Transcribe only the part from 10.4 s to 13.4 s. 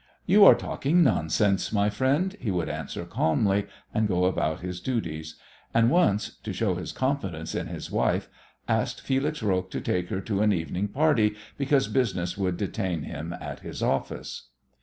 an evening party because business would detain him